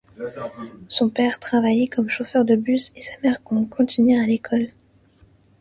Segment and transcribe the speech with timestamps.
[0.87, 4.69] Son père travaillait comme chauffeur de bus et sa mère comme cantinière à l'école.